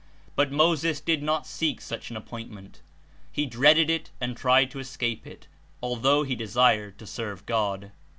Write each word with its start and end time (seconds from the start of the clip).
But 0.35 0.51
Moses 0.51 0.99
did 0.99 1.21
not 1.21 1.45
seek 1.45 1.79
such 1.79 2.09
an 2.09 2.17
appointment; 2.17 2.81
he 3.31 3.45
dreaded 3.45 3.87
It 3.91 4.09
and 4.19 4.35
tried 4.35 4.71
to 4.71 4.79
escape 4.79 5.27
It, 5.27 5.45
although 5.79 6.23
he 6.23 6.33
de 6.35 6.47
sired 6.47 6.97
to 6.97 7.05
serve 7.05 7.45
God. 7.45 7.91